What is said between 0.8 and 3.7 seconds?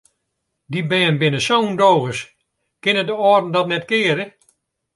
bern binne sa ûndogens, kinne de âlden dat